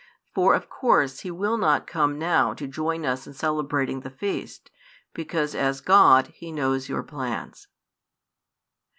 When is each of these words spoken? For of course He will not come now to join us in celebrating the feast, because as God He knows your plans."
For 0.33 0.55
of 0.55 0.67
course 0.67 1.19
He 1.19 1.29
will 1.29 1.59
not 1.59 1.85
come 1.85 2.17
now 2.17 2.55
to 2.55 2.65
join 2.65 3.05
us 3.05 3.27
in 3.27 3.33
celebrating 3.35 3.99
the 3.99 4.09
feast, 4.09 4.71
because 5.13 5.53
as 5.53 5.79
God 5.79 6.29
He 6.33 6.51
knows 6.51 6.89
your 6.89 7.03
plans." 7.03 7.67